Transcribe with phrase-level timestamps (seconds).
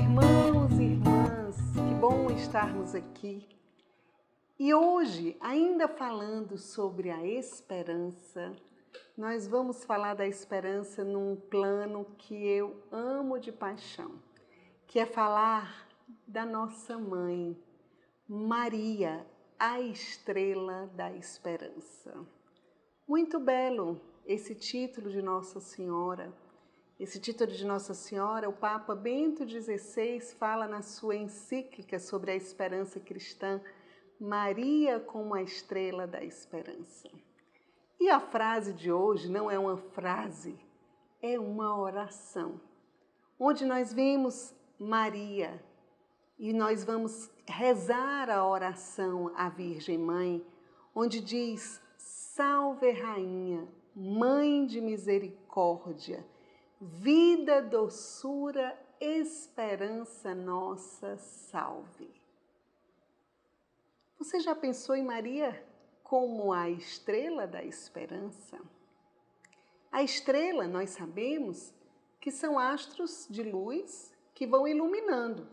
[0.00, 3.46] irmãos e irmãs, que bom estarmos aqui.
[4.58, 8.56] E hoje, ainda falando sobre a esperança,
[9.14, 14.12] nós vamos falar da esperança num plano que eu amo de paixão,
[14.86, 15.86] que é falar
[16.26, 17.54] da nossa mãe,
[18.26, 19.26] Maria,
[19.58, 22.14] a estrela da esperança.
[23.06, 26.32] Muito belo esse título de Nossa Senhora
[27.00, 32.36] esse título de Nossa Senhora, o Papa Bento XVI fala na sua encíclica sobre a
[32.36, 33.58] esperança cristã,
[34.20, 37.08] Maria como a estrela da esperança.
[37.98, 40.60] E a frase de hoje não é uma frase,
[41.22, 42.60] é uma oração,
[43.38, 45.58] onde nós vemos Maria
[46.38, 50.44] e nós vamos rezar a oração à Virgem Mãe,
[50.94, 56.22] onde diz: Salve Rainha, Mãe de misericórdia
[56.80, 62.10] vida, doçura, esperança nossa salve.
[64.18, 65.62] Você já pensou em Maria
[66.02, 68.58] como a estrela da esperança?
[69.92, 71.74] A estrela, nós sabemos
[72.18, 75.46] que são astros de luz que vão iluminando.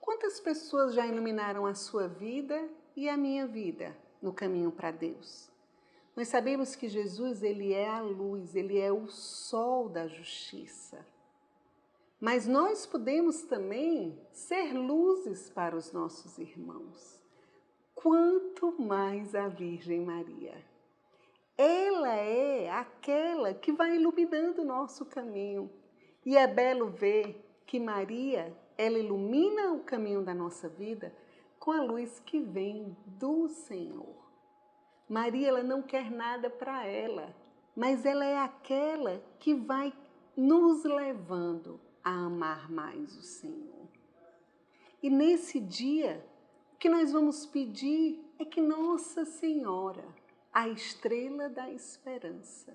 [0.00, 5.50] Quantas pessoas já iluminaram a sua vida e a minha vida no caminho para Deus?
[6.16, 11.04] Nós sabemos que Jesus, ele é a luz, ele é o sol da justiça.
[12.18, 17.20] Mas nós podemos também ser luzes para os nossos irmãos.
[17.94, 20.54] Quanto mais a Virgem Maria.
[21.58, 25.70] Ela é aquela que vai iluminando o nosso caminho.
[26.24, 31.14] E é belo ver que Maria, ela ilumina o caminho da nossa vida
[31.58, 34.25] com a luz que vem do Senhor.
[35.08, 37.34] Maria ela não quer nada para ela,
[37.74, 39.92] mas ela é aquela que vai
[40.36, 43.88] nos levando a amar mais o Senhor.
[45.02, 46.26] E nesse dia,
[46.74, 50.04] o que nós vamos pedir é que Nossa Senhora,
[50.52, 52.72] a estrela da esperança,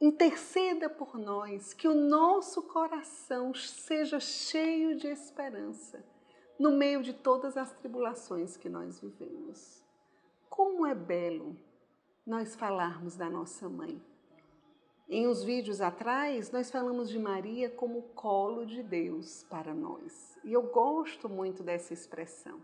[0.00, 6.02] interceda por nós, que o nosso coração seja cheio de esperança
[6.58, 9.79] no meio de todas as tribulações que nós vivemos.
[10.50, 11.56] Como é belo
[12.26, 14.02] nós falarmos da nossa mãe.
[15.08, 20.36] Em uns vídeos atrás, nós falamos de Maria como colo de Deus para nós.
[20.44, 22.60] E eu gosto muito dessa expressão.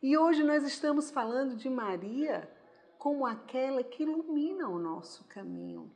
[0.00, 2.48] E hoje nós estamos falando de Maria
[2.96, 5.90] como aquela que ilumina o nosso caminho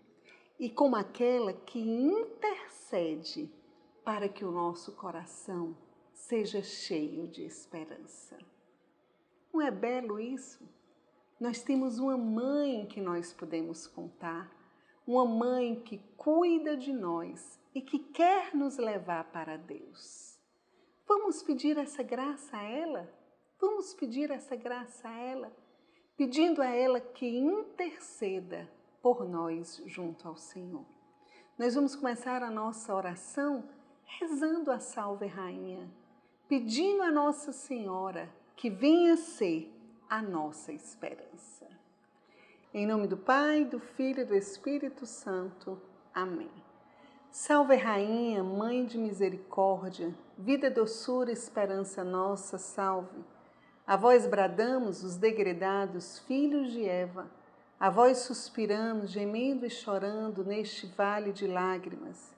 [0.58, 3.48] e como aquela que intercede
[4.04, 5.76] para que o nosso coração
[6.12, 8.36] seja cheio de esperança.
[9.52, 10.68] Não é belo isso?
[11.40, 14.54] Nós temos uma mãe que nós podemos contar,
[15.06, 20.38] uma mãe que cuida de nós e que quer nos levar para Deus.
[21.08, 23.10] Vamos pedir essa graça a ela?
[23.58, 25.50] Vamos pedir essa graça a ela,
[26.14, 28.70] pedindo a ela que interceda
[29.00, 30.84] por nós junto ao Senhor.
[31.58, 33.64] Nós vamos começar a nossa oração
[34.04, 35.90] rezando a Salve Rainha,
[36.46, 39.79] pedindo a Nossa Senhora que venha ser
[40.10, 41.68] a nossa esperança.
[42.74, 45.80] Em nome do Pai, do Filho e do Espírito Santo.
[46.12, 46.50] Amém.
[47.30, 53.24] Salve Rainha, Mãe de Misericórdia, vida, doçura, esperança nossa, salve.
[53.86, 57.30] A vós bradamos os degredados filhos de Eva,
[57.78, 62.34] a vós suspiramos, gemendo e chorando neste vale de lágrimas.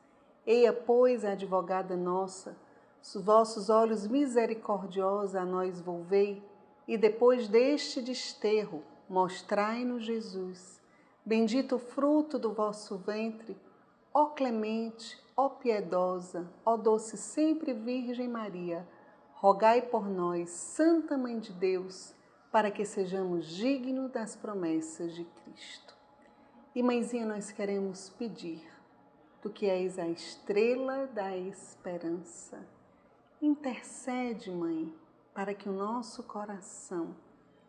[0.46, 2.54] Eia, pois, a advogada nossa,
[3.02, 6.51] os vossos olhos misericordiosos a nós volvei,
[6.86, 10.80] e depois deste desterro, mostrai-nos Jesus.
[11.24, 13.56] Bendito o fruto do vosso ventre,
[14.12, 18.86] ó clemente, ó piedosa, ó doce sempre Virgem Maria,
[19.34, 22.14] rogai por nós, Santa Mãe de Deus,
[22.50, 25.96] para que sejamos dignos das promessas de Cristo.
[26.74, 28.62] E, mãezinha, nós queremos pedir,
[29.40, 32.58] tu que és a estrela da esperança,
[33.40, 34.92] intercede, mãe,
[35.34, 37.14] para que o nosso coração,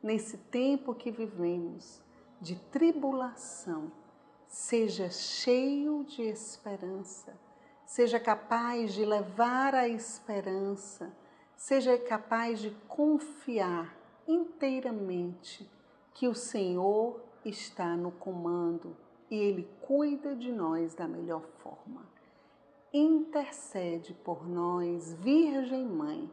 [0.02, 2.02] nesse tempo que vivemos
[2.42, 3.92] de tribulação,
[4.48, 7.38] seja cheio de esperança,
[7.86, 11.16] seja capaz de levar a esperança,
[11.56, 15.70] seja capaz de confiar inteiramente
[16.14, 18.96] que o Senhor está no comando
[19.30, 22.06] e Ele cuida de nós da melhor forma.
[22.94, 26.30] Intercede por nós, Virgem Mãe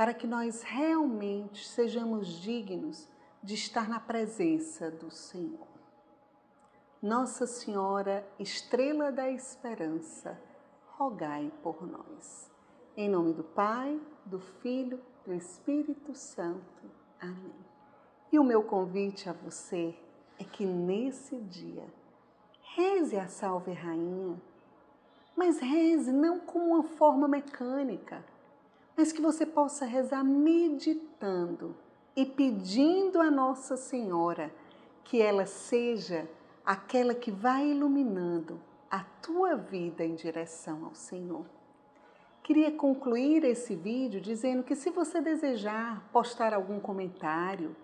[0.00, 3.06] para que nós realmente sejamos dignos
[3.42, 5.68] de estar na presença do Senhor.
[7.02, 10.40] Nossa Senhora, estrela da esperança,
[10.96, 12.50] rogai por nós.
[12.96, 16.90] Em nome do Pai, do Filho, do Espírito Santo.
[17.20, 17.52] Amém.
[18.32, 19.94] E o meu convite a você
[20.38, 21.84] é que nesse dia
[22.74, 24.40] reze a Salve Rainha,
[25.36, 28.24] mas reze não como uma forma mecânica,
[29.00, 31.74] mas que você possa rezar meditando
[32.14, 34.52] e pedindo a Nossa Senhora
[35.02, 36.28] que ela seja
[36.66, 38.60] aquela que vai iluminando
[38.90, 41.46] a tua vida em direção ao Senhor.
[42.42, 47.74] Queria concluir esse vídeo dizendo que se você desejar postar algum comentário,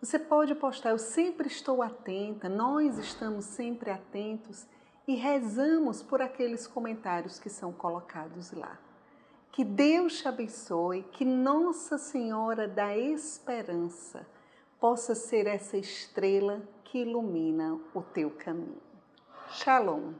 [0.00, 0.90] você pode postar.
[0.90, 4.68] Eu sempre estou atenta, nós estamos sempre atentos
[5.04, 8.78] e rezamos por aqueles comentários que são colocados lá.
[9.54, 14.26] Que Deus te abençoe, que Nossa Senhora da Esperança
[14.80, 18.82] possa ser essa estrela que ilumina o teu caminho.
[19.52, 20.14] Shalom.